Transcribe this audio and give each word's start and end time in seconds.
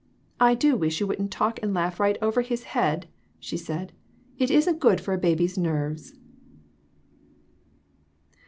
"I 0.39 0.55
do 0.55 0.75
wish 0.75 0.99
you 0.99 1.05
wouldn't 1.05 1.29
talk 1.29 1.59
and 1.61 1.75
laugh 1.75 1.99
right 1.99 2.17
over 2.23 2.41
his 2.41 2.63
head," 2.73 3.05
she 3.39 3.55
said; 3.55 3.93
"it 4.39 4.49
isn't 4.49 4.79
good 4.79 4.99
for 4.99 5.13
a 5.13 5.17
baby's 5.19 5.59
nerves." 5.59 6.15